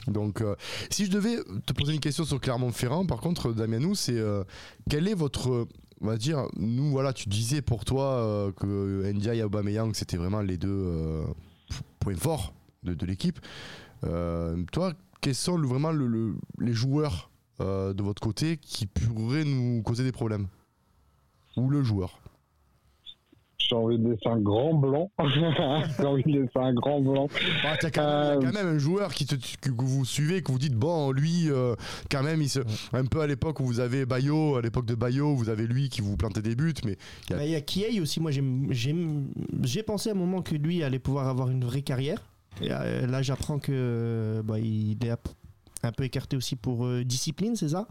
[0.07, 0.55] Donc, euh,
[0.89, 4.43] si je devais te poser une question sur Clermont-Ferrand, par contre, Damianou, c'est euh,
[4.89, 5.67] quel est votre,
[6.01, 10.17] on va dire, nous voilà, tu disais pour toi euh, que Ndiaye et Aubameyang c'était
[10.17, 11.23] vraiment les deux
[11.99, 13.39] points forts de, l'équipe.
[14.01, 20.03] Toi, quels sont vraiment le- le- les joueurs de votre côté qui pourraient nous causer
[20.03, 20.47] des problèmes?
[21.57, 22.19] Ou le joueur?
[23.59, 25.11] J'ai envie de laisser un grand blanc.
[25.99, 27.27] J'ai envie de laisser un grand blanc.
[27.65, 29.71] Ah, t'as quand, même- il y a Euh, quand même un joueur qui te, que
[29.71, 31.75] vous suivez, que vous dites, bon, lui, euh,
[32.09, 32.59] quand même, il se,
[32.93, 35.89] un peu à l'époque où vous avez Bayo, à l'époque de Bayo, vous avez lui
[35.89, 38.19] qui vous plantait des buts, mais il y a- Bah, Il y a Kiei aussi.
[38.21, 42.21] Moi, j'ai pensé à un moment que lui allait pouvoir avoir une vraie carrière.
[42.61, 45.11] Et euh, là, j'apprends que bah, il est
[45.83, 47.87] un peu écarté aussi pour euh, discipline, c'est ça?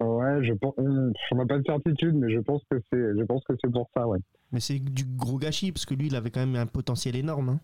[0.00, 0.74] Ouais, je pense.
[0.78, 3.70] hum, On n'a pas de certitude, mais je pense que c'est, je pense que c'est
[3.70, 4.18] pour ça, ouais.
[4.52, 7.48] Mais c'est du gros gâchis parce que lui, il avait quand même un potentiel énorme.
[7.50, 7.60] hein.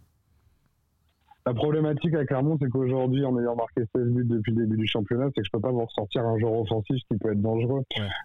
[1.46, 4.86] La problématique à Clermont, c'est qu'aujourd'hui, en ayant marqué 16 buts depuis le début du
[4.86, 7.84] championnat, c'est que je peux pas vous ressortir un joueur offensif qui peut être dangereux.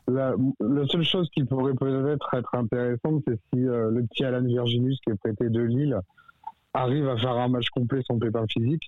[0.10, 4.44] La, la seule chose qui pourrait peut-être être intéressante, c'est si euh, le petit Alan
[4.44, 5.98] Virginus, qui est prêté de Lille,
[6.74, 8.88] arrive à faire un match complet sans pépin physique,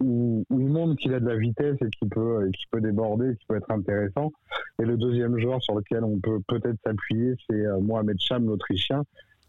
[0.00, 2.80] où, où il montre qu'il a de la vitesse et qu'il peut, et qu'il peut
[2.80, 4.32] déborder, et qu'il peut être intéressant.
[4.80, 9.02] Et le deuxième joueur sur lequel on peut peut-être s'appuyer, c'est euh, Mohamed Cham, l'Autrichien,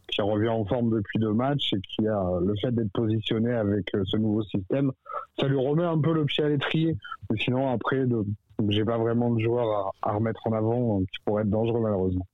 [0.07, 3.53] qui revient en forme depuis deux matchs et qui a euh, le fait d'être positionné
[3.53, 4.91] avec euh, ce nouveau système,
[5.39, 6.97] ça lui remet un peu le pied à l'étrier.
[7.37, 8.25] Sinon, après, de,
[8.69, 12.25] j'ai pas vraiment de joueur à, remettre en avant qui pourrait être dangereux malheureusement.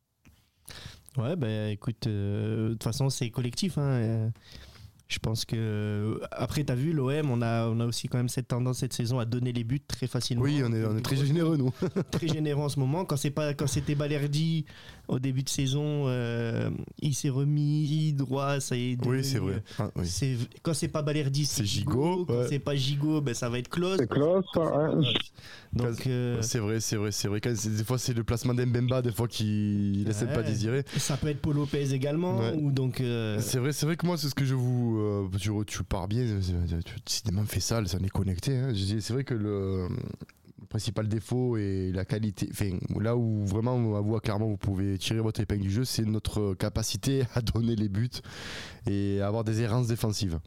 [1.17, 3.77] Ouais, bah écoute, de toute façon, c'est collectif.
[3.77, 4.31] hein,
[5.07, 6.19] Je pense que.
[6.31, 8.93] Après, tu as vu, l'OM, on a, on a aussi quand même cette tendance cette
[8.93, 10.43] saison à donner les buts très facilement.
[10.43, 11.71] oui, on est, on est très généreux, nous.
[12.11, 13.05] très généreux en ce moment.
[13.05, 14.65] Quand c'est pas quand c'était Balerdi
[15.07, 16.71] au début de saison, euh,
[17.03, 18.95] il s'est remis droit, ça y est.
[18.95, 19.63] devenu- Oui, c'est vrai.
[19.77, 20.07] Ah, oui.
[20.07, 22.25] C'est quand c'est pas Balerdi, c'est C'est Gigot.
[22.25, 22.47] Quand ouais.
[22.49, 23.97] c'est pas Gigot, ben ça va être Klaus.
[23.99, 25.13] C'est close, ouais.
[25.73, 27.41] Donc euh, C'est vrai, c'est vrai, c'est vrai.
[27.41, 30.33] Quand c'est- des fois, c'est le placement d'Embemba, des fois, qui laisse Ouais.
[30.33, 30.83] pas désirer.
[30.97, 32.39] ça peut être Paul Lopez également.
[32.39, 32.53] Ouais.
[32.57, 34.94] Ou donc euh, C'est vrai, c'est vrai que moi, c'est ce que je vous.
[34.97, 38.57] Euh, tu, tu pars bien, tu, tu, cinéma fait ça, ça en est connecté.
[38.57, 38.73] hein.
[38.75, 39.87] C'est vrai que le,
[40.65, 42.49] principal défaut et la qualité,
[42.99, 46.53] là où vraiment, à vous, clairement, vous pouvez tirer votre épingle du jeu, c'est notre
[46.53, 48.09] capacité à donner les buts
[48.87, 50.39] et à avoir des errances défensives.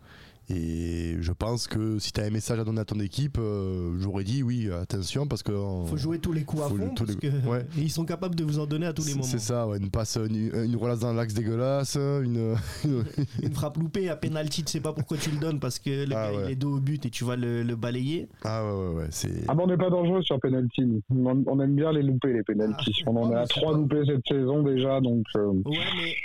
[0.51, 3.93] Et je pense que si tu as un message à donner à ton équipe, euh,
[3.99, 5.53] j'aurais dit oui, attention, parce que.
[5.53, 7.67] faut jouer tous les coups à fond tous parce les- que ouais.
[7.77, 9.29] ils sont capables de vous en donner à tous les C'est- moments.
[9.29, 12.55] C'est ça, ouais, une passe, une, une relance dans l'axe dégueulasse, une,
[13.43, 16.17] Une frappe loupée à penalty, tu sais pas pourquoi tu le donnes parce que le
[16.17, 16.45] Ah gars ouais.
[16.47, 18.29] il est dos au but et tu vas le, le balayer.
[18.45, 19.45] Ah ouais, ouais, ouais, c'est.
[19.49, 21.03] Ah, mais on n'est pas dangereux sur penalty.
[21.11, 23.03] On, on aime bien les louper, les penalties.
[23.07, 25.25] Ah, on en est à trois loupés cette saison déjà, donc.
[25.37, 25.77] euh, Ouais,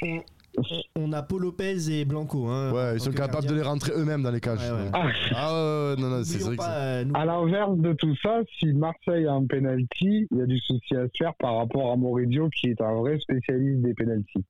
[0.02, 0.26] mais
[0.58, 2.48] on, on, on a Paul Lopez et Blanco.
[2.48, 4.60] Hein, Ouais, ils sont capables de les rentrer eux-mêmes dans les cages.
[4.70, 4.90] Ouais, ouais.
[4.94, 8.40] Ah, Ah non, non, c'est vrai que pas, euh, nous- À l'inverse de tout ça,
[8.60, 11.92] si Marseille a un penalty, il y a du souci à se faire par rapport
[11.92, 14.46] à Moridio qui est un vrai spécialiste des penalties.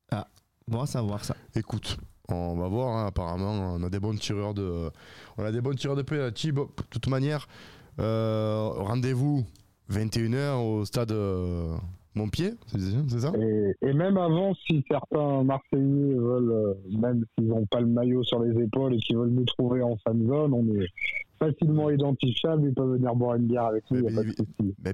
[0.68, 1.36] Bon à savoir ça.
[1.56, 1.98] Écoute,
[2.30, 4.90] on va voir, hein, apparemment, on a des bons tireurs de.
[5.38, 6.52] On a des bons tireurs de penalty.
[6.54, 7.48] Bon, de toute manière,
[8.00, 9.46] euh, rendez-vous
[9.92, 11.12] 21h au stade
[12.16, 13.32] euh, Montpied, c'est ça?
[13.40, 18.24] Et, et même avant, si certains Marseillais veulent, euh, même s'ils n'ont pas le maillot
[18.24, 20.88] sur les épaules et qu'ils veulent nous trouver en fan zone, on est
[21.40, 22.68] facilement identifiable.
[22.70, 24.24] Ils peuvent venir boire une bière avec nous, il pas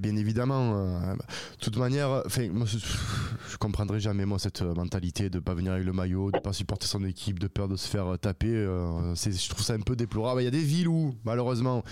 [0.00, 0.72] bien- évidemment.
[0.74, 2.08] euh, de toute manière,
[2.52, 6.52] moi, je, comprendrai jamais moi cette mentalité de pas venir avec le maillot, de pas
[6.52, 8.48] supporter son équipe, de peur de se faire taper.
[8.54, 10.40] euh, je trouve ça un peu déplorable.
[10.40, 11.82] Il y a des villes où, malheureusement,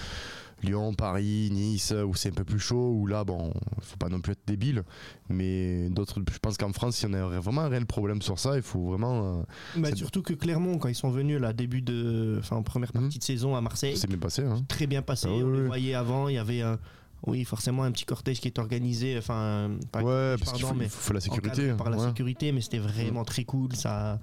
[0.63, 4.21] Lyon, Paris, Nice, où c'est un peu plus chaud, où là, bon, faut pas non
[4.21, 4.83] plus être débile.
[5.29, 8.57] Mais d'autres, je pense qu'en France, si on a vraiment un réel problème sur ça,
[8.57, 9.39] il faut vraiment.
[9.41, 9.43] euh,
[9.77, 13.03] Bah, surtout que Clermont, quand ils sont venus là, début de, enfin en première Mhm.
[13.03, 14.43] partie de saison à Marseille, c'est bien passé.
[14.43, 14.65] Hein.
[14.69, 15.29] très bien passé.
[15.31, 15.67] Ah oui, on oui.
[15.67, 16.79] voyait avant, il y avait un,
[17.27, 20.89] oui forcément un petit cortège qui est organisé, enfin pas Ouais, parce pardon, faut, mais
[20.89, 21.51] faut la sécurité.
[21.51, 22.07] encadré par la ouais.
[22.09, 23.75] Sécurité, mais c'était vraiment très cool.
[23.77, 24.19] Ça,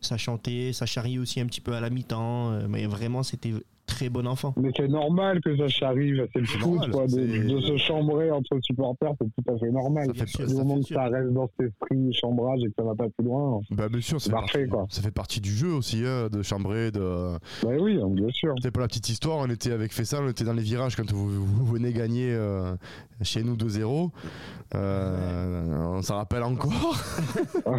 [0.00, 2.52] ça chantait, ça charriait aussi un petit peu à la mi-temps.
[2.52, 3.52] euh, Mais vraiment, c'était
[3.86, 4.54] très bon enfant.
[4.56, 7.60] Mais c'est normal que ça arrive, c'est le C'est foot, normal, quoi, de, c'est- de
[7.60, 10.06] se chambrer entre supporters, c'est tout à fait normal.
[10.16, 10.96] Ça fait- sûr, Du ça moment fait que sûr.
[10.96, 13.60] ça reste dans cet esprit chambrage et que ça va pas plus loin.
[13.70, 14.86] Bah, bien sûr, ça fait, Parfait, quoi.
[14.88, 17.34] ça fait partie du jeu aussi, hein, de chambrer, de.
[17.62, 18.54] Bah oui, bien sûr.
[18.56, 21.10] C'était pour la petite histoire, on était avec Fessal, on était dans les virages quand
[21.12, 22.74] vous, vous venez gagner euh,
[23.22, 24.10] chez nous 2-0.
[24.74, 26.96] Euh, on s'en rappelle encore.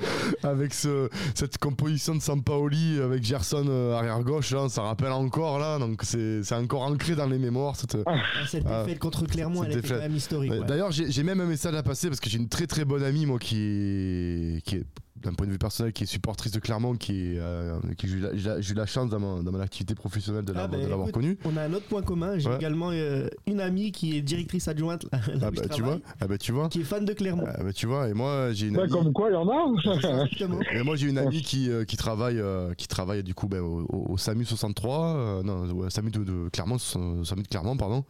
[0.42, 5.12] avec ce, cette composition de Sampaoli avec Gerson euh, arrière gauche, là, on s'en rappelle
[5.12, 7.76] encore là, donc c'est c'est encore ancré dans les mémoires.
[7.76, 10.50] Cette, Ah, Cette Ah, défaite contre Clermont, elle était quand même historique.
[10.52, 10.66] Ouais.
[10.66, 13.02] D'ailleurs, j'ai j'ai même un message à passer parce que j'ai une très très bonne
[13.02, 14.84] amie, moi, qui est, qui est
[15.26, 18.16] d'un point de vue personnel, qui est supportrice de Clermont, qui est, euh, qui j'ai
[18.72, 21.38] eu la- chance dans mon, dans mon activité professionnelle de Ah, l'avoir bah, écoute, connue.
[21.44, 22.38] On a un autre point commun.
[22.38, 22.56] J'ai Ouais.
[22.56, 25.82] également euh, une amie qui est directrice adjointe là, là Ah où je bah, tu
[25.82, 26.68] vois, ah bah, tu vois.
[26.68, 27.44] qui est fan de Clermont.
[27.48, 29.48] Ah bah, tu vois, et moi j'ai une Bah, amie, comme quoi, il y en
[29.48, 29.56] a.
[30.72, 33.60] Et moi j'ai une amie qui, euh, qui travaille euh, qui travaille du coup ben,
[33.60, 37.48] au, au- au SAMU 63, euh, non au SAMU de, de Clermont, au SAMU de
[37.48, 38.04] Clermont pardon,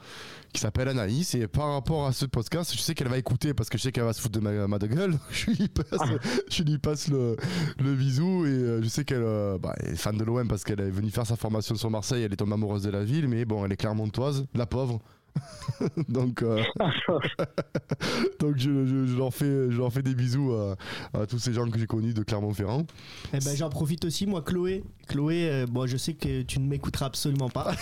[0.53, 3.69] qui s'appelle Anaïs et par rapport à ce podcast, je sais qu'elle va écouter parce
[3.69, 5.15] que je sais qu'elle va se foutre de ma, ma de gueule.
[5.31, 6.01] je lui passe,
[6.51, 7.37] je lui passe le,
[7.83, 10.81] le bisou et euh, je sais qu'elle euh, bah, est fan de l'OM parce qu'elle
[10.81, 13.45] est venue faire sa formation sur Marseille, elle est tombée amoureuse de la ville, mais
[13.45, 15.01] bon elle est clermontoise, la pauvre.
[16.09, 16.63] donc, euh,
[18.41, 20.77] donc je, je- je leur fais, je leur fais des bisous à,
[21.13, 22.87] à tous ces gens que j'ai connus de Clermont-Ferrand.
[23.35, 24.83] Eh ben, j'en profite aussi, moi, Chloé.
[25.09, 27.75] Chloé, euh, bon, je sais que tu ne m'écouteras absolument pas.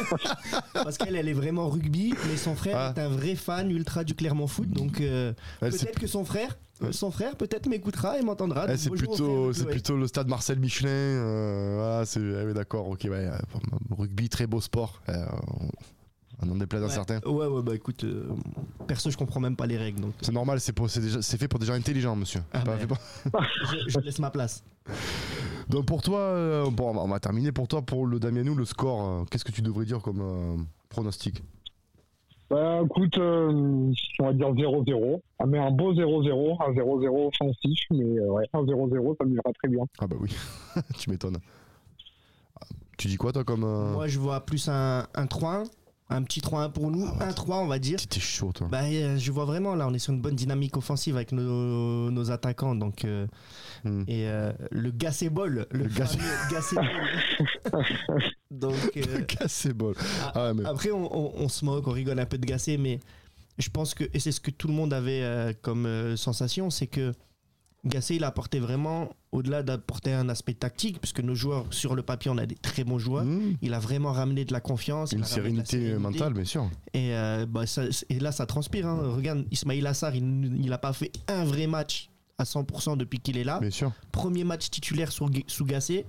[0.74, 2.92] Parce qu'elle, elle est vraiment rugby, mais son frère Ah.
[2.96, 4.68] est un vrai fan ultra du Clermont Foot.
[4.70, 6.92] Donc, euh, peut-être que son frère, Ouais.
[6.92, 8.66] son frère, peut-être m'écoutera et m'entendra.
[8.66, 9.64] Donc, c'est plutôt, c'est
[9.96, 10.88] le stade Marcel Michelin.
[10.88, 13.38] euh, voilà, c'est, ah oui, d'accord, ok, ouais, euh,
[13.96, 15.00] rugby, très beau sport.
[15.08, 15.24] Euh,
[16.42, 16.90] on en déplaise Ouais.
[16.90, 17.20] certains.
[17.26, 18.28] Ouais, ouais, bah écoute, euh,
[18.86, 20.02] perso, je comprends même pas les règles.
[20.02, 22.42] Donc, C'est normal, c'est, pour- c'est, déjà- c'est fait pour des gens intelligents, monsieur.
[22.52, 22.86] Ah fait
[23.70, 24.62] je, je laisse ma place.
[25.68, 29.02] Donc pour toi, euh, bon, on va- terminer pour toi, pour le Damianou, le score,
[29.08, 30.56] euh, qu'est-ce que tu devrais dire comme euh,
[30.90, 31.42] pronostic?
[32.48, 33.50] Bah écoute, euh,
[34.20, 35.20] on va dire 0-0.
[35.40, 39.34] Ah, mais un beau 0-0, un 0-0 offensif, mais euh, ouais, un 0-0, ça me
[39.34, 39.82] ira très bien.
[39.98, 40.34] Ah bah oui,
[40.98, 41.38] tu m'étonnes.
[42.60, 42.66] Ah,
[42.98, 43.64] Tu dis quoi toi comme...
[43.64, 45.64] euh, Moi, je vois plus un, un 3-1,
[46.08, 47.24] un petit 3-1 pour nous, Ah ouais.
[47.24, 47.98] un 3 on va dire.
[48.08, 48.68] T'es chaud toi.
[48.70, 52.10] Bah, euh, je vois vraiment là, on est sur une bonne dynamique offensive avec nos,
[52.12, 52.76] nos attaquants.
[52.76, 53.26] Donc, euh,
[53.84, 54.02] Hmm.
[54.08, 56.86] et euh, le Gassébol, le, Le Gassé- fameux Gassébol.
[58.50, 59.94] donc, euh, Cassé bol.
[60.22, 60.64] ah, Ah, mais...
[60.64, 63.00] après, on, on- on se moque, on rigole un peu de Gassé, mais
[63.58, 66.70] je pense que, et c'est ce que tout le monde avait euh, comme euh, sensation,
[66.70, 67.12] c'est que
[67.84, 72.02] Gassé, il a apporté vraiment, au-delà d'apporter un aspect tactique, puisque nos joueurs, sur le
[72.02, 73.24] papier, on a des très bons joueurs.
[73.24, 75.12] Hmm, Il a vraiment ramené de la confiance.
[75.12, 75.98] Une sérénité sérénité.
[76.00, 76.68] mentale, bien sûr.
[76.94, 78.88] Et, euh, bah, ça- et là, ça transpire.
[78.88, 79.12] hein.
[79.14, 83.44] Regarde, Ismail Assar, il n'a pas fait un vrai match à 100% depuis qu'il est
[83.44, 83.60] là.
[83.60, 83.92] Bien sûr.
[84.10, 86.06] Premier match titulaire Gu- sous Gassé.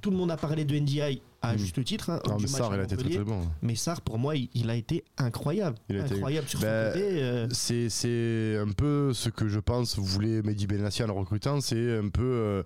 [0.00, 1.58] Tout le monde a parlé de NDI à Mm.
[1.58, 2.10] juste titre.
[2.10, 3.24] hein, Non, mais Sarr, à il a été très Montpellier.
[3.24, 3.48] très bon.
[3.62, 5.76] Mais Sarr, pour moi, il, il a été incroyable.
[5.88, 7.22] Il a été- incroyable sur Ben, son côté.
[7.22, 11.60] euh, C'est, un peu ce que je pense, vous voulez Mehdi Benassi en le recrutant,
[11.60, 12.22] c'est un peu.
[12.22, 12.62] euh,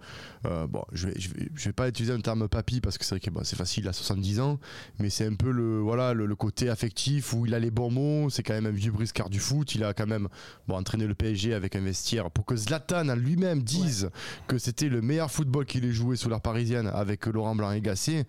[0.47, 3.05] euh, bon, je vais, je, vais, je vais pas utiliser un terme papy parce que
[3.05, 4.59] c'est vrai que bon, c'est facile à 70 ans,
[4.99, 7.91] mais c'est un peu le, voilà, le, le côté affectif où il a les bons
[7.91, 10.29] mots, c'est quand même un vieux briscard du foot, il a quand même
[10.69, 14.11] bon, entraîné le PSG avec un vestiaire pour que Zlatan lui-même dise
[14.49, 17.81] que c'était le meilleur football qu'il ait joué sous l'art parisienne avec Laurent Blanc et
[17.81, 18.25] Gasset.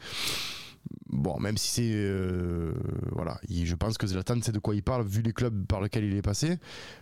[1.09, 1.91] Bon, même si c'est.
[1.93, 2.73] euh,
[3.11, 5.81] voilà, il- je pense que Zlatan sait de quoi il parle, vu les clubs par
[5.81, 6.57] lesquels il est passé.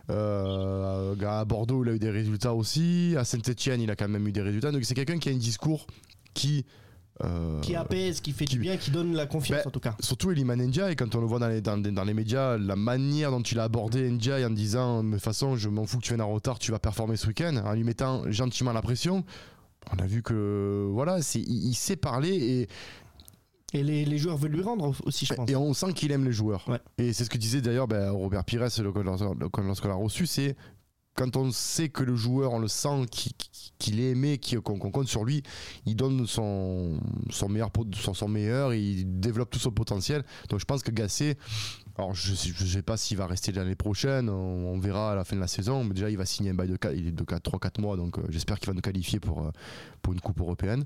[0.10, 3.13] Euh, à Bordeaux, il a eu des résultats aussi.
[3.17, 4.71] À Saint-Etienne, il a quand même eu des résultats.
[4.71, 5.86] Donc c'est quelqu'un qui a un discours
[6.34, 6.65] qui.
[7.23, 9.80] euh, qui apaise, qui fait qui- du bien, qui donne la confiance Ben, en tout
[9.82, 9.95] cas.
[9.99, 13.30] Surtout Eliman Ndiaye, quand on le voit dans les, dans, dans les médias, la manière
[13.32, 16.10] dont il a abordé Ndiaye en disant de toute façon, je m'en fous que tu
[16.13, 19.23] viennes en retard, tu vas performer ce week-end, en lui mettant gentiment la pression.
[19.93, 22.67] On a vu que voilà, c'est, il, il sait parler et,
[23.73, 25.49] Et les, les joueurs veulent lui rendre aussi, je pense.
[25.49, 26.67] et on sent qu'il aime les joueurs.
[26.67, 26.79] Ouais.
[26.97, 30.55] Et c'est ce que disait d'ailleurs ben, Robert Pires lorsqu'on l'a reçu, c'est
[31.15, 33.05] quand on sait que le joueur, on le sent
[33.77, 35.43] qu'il, est aimé, qu'on, compte sur lui,
[35.86, 36.97] il donne son,
[37.29, 40.23] son, meilleur, son, son meilleur, il développe tout son potentiel.
[40.47, 41.36] Donc je pense que Gasset,
[41.97, 42.36] alors je ne
[42.69, 44.34] sais, pas s'il va rester l'année prochaine, on,
[44.73, 46.69] on verra à la fin de la saison, mais déjà il va signer un bail
[46.69, 49.41] de, qua- il est de 3-4 mois, donc euh, j'espère qu'il va nous qualifier pour,
[49.45, 49.51] euh,
[50.01, 50.86] pour une coupe européenne.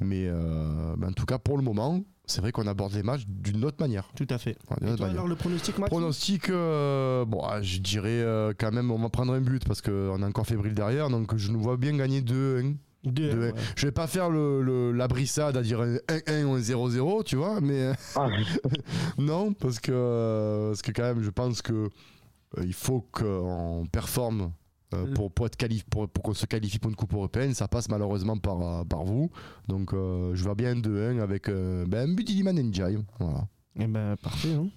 [0.00, 3.24] Mais, euh, mais en tout cas, pour le moment, c'est vrai qu'on aborde les matchs
[3.26, 4.08] d'une autre manière.
[4.16, 4.52] Tout à fait.
[4.80, 5.10] Et autre toi, manière.
[5.10, 9.08] alors, le pronostic, Max Pronostic, euh, bon, ah, je dirais euh, quand même, on va
[9.08, 12.20] prendre un but parce qu'on est encore fébrile derrière, donc je nous vois bien gagner
[12.20, 12.76] 2-1.
[13.04, 13.54] Deux, Deux- ouais.
[13.76, 17.22] Je vais pas faire le, le- la brissade à dire un 1-1 ou un 0-0,
[17.24, 18.28] tu vois, mais Ah,
[19.18, 24.52] non, parce que, parce que quand même, je pense que euh, il faut qu'on performe
[24.94, 27.68] Euh, pour, pour, être qualif pour, pour qu'on se qualifie pour une coupe européenne, ça
[27.68, 29.30] passe malheureusement par, euh, par vous.
[29.66, 32.98] Donc euh, je vois bien 2-1 avec euh, ben, un but d'Iliman Ndiaye.
[33.18, 33.46] Voilà.
[33.78, 34.54] Eh ben, parfait.
[34.54, 34.68] hein.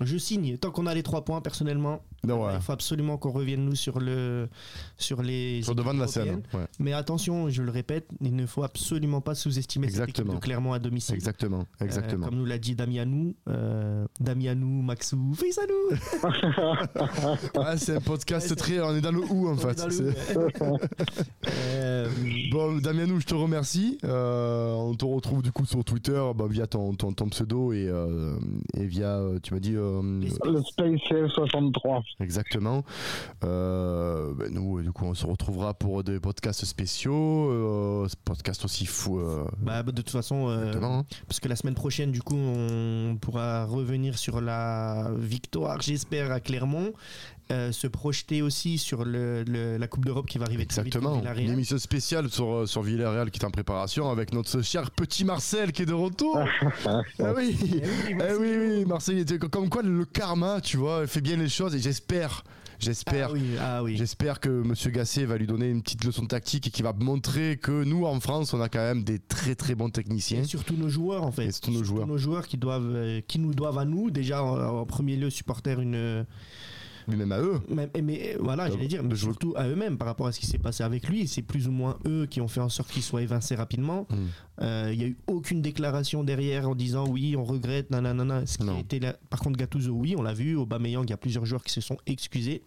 [0.00, 0.56] Je signe.
[0.58, 2.52] Tant qu'on a les trois points, personnellement, Non, ouais.
[2.54, 4.48] il faut absolument qu'on revienne, nous, sur, le,
[4.96, 5.62] sur les.
[5.62, 6.42] Sur devant de la scène.
[6.54, 6.66] ouais.
[6.78, 10.34] Mais attention, je le répète, il ne faut absolument pas sous-estimer cette équipe Exactement.
[10.34, 11.14] de Clermont à domicile.
[11.14, 11.66] Exactement.
[11.80, 12.26] Euh, Exactement.
[12.26, 15.96] comme nous l'a dit Damianou, euh, Damianou, Maxou, fais ça nous
[17.60, 18.80] Ouais, c'est un podcast Ouais, très.
[18.80, 19.82] On est dans le ou en On fait.
[21.74, 22.08] Euh,
[22.50, 23.98] Bon, Damianou, je te remercie.
[24.04, 27.86] Euh, on te retrouve du coup sur Twitter bah, via ton, ton, ton pseudo et,
[27.88, 28.36] euh,
[28.74, 30.02] et via, tu m'as dit, euh,
[30.44, 32.02] Le Space 63.
[32.20, 32.84] Exactement.
[33.44, 38.64] Euh, ben, nous, du coup, on se retrouvera pour des podcasts spéciaux, euh, ce podcast
[38.64, 39.20] aussi fou.
[39.20, 41.04] Euh, bah, de toute façon, euh, hein.
[41.26, 46.40] parce que la semaine prochaine, du coup, on pourra revenir sur la victoire, j'espère, à
[46.40, 46.92] Clermont.
[47.50, 50.98] Euh, se projeter aussi sur le, le- la Coupe d'Europe qui va arriver très vite
[50.98, 51.40] pour Exactement.
[51.42, 55.24] Une émission spéciale sur, euh, sur Villarreal qui est en préparation avec notre cher petit
[55.24, 56.38] Marcel qui est de retour.
[56.86, 57.02] ah
[57.36, 57.56] oui.
[57.60, 58.34] Eh oui, Eh
[58.78, 62.44] oui, Marcel, était comme quoi le karma, tu vois, fait bien les choses et j'espère,
[62.78, 63.96] j'espère, Ah oui, ah oui.
[63.96, 67.56] j'espère que Monsieur Gasset va lui donner une petite leçon tactique et qu'il va montrer
[67.58, 70.42] que nous en France, on a quand même des très très bons techniciens.
[70.42, 71.46] Et surtout nos joueurs en fait.
[71.46, 72.06] Et surtout nos joueurs.
[72.06, 75.28] nos joueurs qui doivent, euh, qui nous doivent à nous déjà en, en premier lieu
[75.28, 76.24] supporter une,
[77.08, 77.60] Mais même à eux.
[77.68, 80.46] mais, euh, voilà, j'allais dire, mais jouer- surtout à eux-mêmes par rapport à ce qui
[80.46, 81.26] s'est passé avec lui.
[81.28, 84.06] C'est plus ou moins eux qui ont fait en sorte qu'il soit évincé rapidement.
[84.10, 84.16] Mm.
[84.62, 88.44] Euh, Il y a eu aucune déclaration derrière en disant oui, on regrette, nanana.
[88.46, 88.76] Ce qui Non.
[88.76, 90.56] a été là- Par contre, Gattuso, oui, on l'a vu.
[90.56, 92.62] Aubameyang, il y a plusieurs joueurs qui se sont excusés.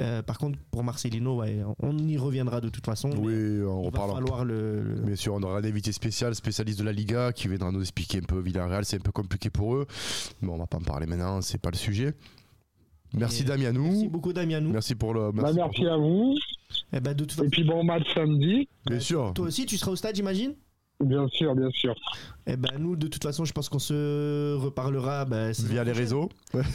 [0.00, 3.10] Euh, par contre, pour Marcelino, ouais, on y reviendra de toute façon.
[3.10, 4.18] Oui, on il va reparlera.
[4.18, 7.48] falloir le, le- Bien sûr, on aura un invité spécial, spécialiste de la Liga, qui
[7.48, 8.84] viendra nous expliquer un peu Villarreal.
[8.84, 9.86] C'est un peu compliqué pour eux.
[10.42, 12.14] Mais on va pas en parler maintenant, c'est pas le sujet.
[13.14, 13.84] Merci Et- Damianou.
[13.84, 14.70] Merci beaucoup, Damianou.
[14.70, 15.30] Merci pour le.
[15.32, 16.34] Bah, Merci, merci à vous.
[16.92, 18.68] Eh ben, de toute façon, Et puis bon match samedi.
[18.86, 19.32] Bien sûr.
[19.34, 20.54] toi aussi, tu seras au stade, j'imagine?
[21.00, 21.94] Bien sûr, bien sûr.
[22.46, 26.28] Eh ben, nous, de toute façon, je pense qu'on se reparlera saison Via les réseaux.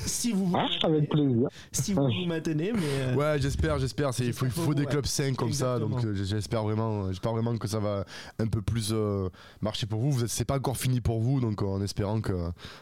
[0.06, 1.48] Si vous vous, Ah, maintenez, avec plaisir.
[1.72, 2.80] si vous, vous maintenez, mais.
[2.84, 4.12] euh, Ouais, j'espère, j'espère.
[4.14, 4.88] C'est- Il faut, il faut des Ouais.
[4.90, 8.04] clubs sains comme ça, donc euh, j'espère vraiment, j'espère vraiment que ça va
[8.40, 9.30] un peu plus euh,
[9.62, 10.12] marcher pour vous.
[10.12, 12.34] vous c'est pas encore fini pour vous, donc euh, en espérant que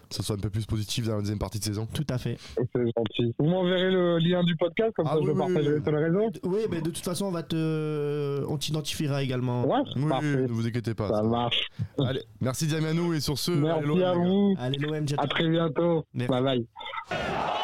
[0.10, 1.88] ça soit un peu plus positif dans la deuxième partie de saison.
[1.94, 2.38] Tout à fait.
[2.56, 3.36] C'est gentil.
[3.38, 5.84] Vous m'enverrez le lien du podcast, comme Ah ça oui, je le oui, partagerai oui.
[5.84, 6.32] sur les réseaux.
[6.44, 9.66] Oui, mais de toute façon, on va te, on t'identifiera également.
[9.68, 10.26] Ouais, Oui, parfait.
[10.44, 11.10] ne vous inquiétez pas.
[11.10, 11.68] Ça ça marche.
[12.00, 12.66] Allez, merci
[13.14, 14.56] Et sur ce, Merci à vous.
[14.60, 16.04] Allez, l'OM, À très bientôt.
[16.14, 16.32] Merci.
[16.32, 17.58] Bye bye.